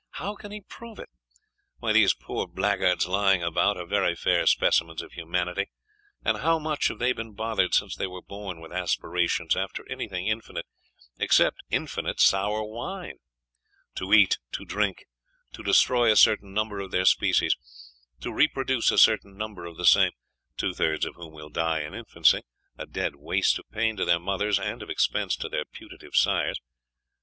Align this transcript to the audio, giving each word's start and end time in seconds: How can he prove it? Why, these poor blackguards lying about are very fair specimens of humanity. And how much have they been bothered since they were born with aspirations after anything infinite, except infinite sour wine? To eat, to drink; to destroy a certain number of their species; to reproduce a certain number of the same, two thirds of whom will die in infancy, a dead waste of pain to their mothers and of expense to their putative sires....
How 0.13 0.33
can 0.35 0.51
he 0.51 0.61
prove 0.61 0.97
it? 0.97 1.09
Why, 1.77 1.93
these 1.93 2.15
poor 2.15 2.47
blackguards 2.47 3.05
lying 3.05 3.43
about 3.43 3.77
are 3.77 3.85
very 3.85 4.15
fair 4.15 4.47
specimens 4.47 5.03
of 5.03 5.11
humanity. 5.11 5.67
And 6.25 6.39
how 6.39 6.57
much 6.57 6.87
have 6.87 6.97
they 6.97 7.13
been 7.13 7.35
bothered 7.35 7.75
since 7.75 7.95
they 7.95 8.07
were 8.07 8.23
born 8.23 8.59
with 8.61 8.73
aspirations 8.73 9.55
after 9.55 9.85
anything 9.87 10.25
infinite, 10.25 10.65
except 11.19 11.61
infinite 11.69 12.19
sour 12.19 12.63
wine? 12.63 13.19
To 13.97 14.11
eat, 14.11 14.39
to 14.53 14.65
drink; 14.65 15.05
to 15.53 15.61
destroy 15.61 16.11
a 16.11 16.15
certain 16.15 16.51
number 16.51 16.79
of 16.79 16.89
their 16.89 17.05
species; 17.05 17.55
to 18.21 18.33
reproduce 18.33 18.89
a 18.89 18.97
certain 18.97 19.37
number 19.37 19.65
of 19.67 19.77
the 19.77 19.85
same, 19.85 20.13
two 20.57 20.73
thirds 20.73 21.05
of 21.05 21.13
whom 21.13 21.31
will 21.31 21.51
die 21.51 21.81
in 21.81 21.93
infancy, 21.93 22.41
a 22.75 22.87
dead 22.87 23.17
waste 23.17 23.59
of 23.59 23.69
pain 23.69 23.97
to 23.97 24.05
their 24.05 24.19
mothers 24.19 24.57
and 24.57 24.81
of 24.81 24.89
expense 24.89 25.35
to 25.37 25.47
their 25.47 25.65
putative 25.71 26.15
sires.... 26.15 26.59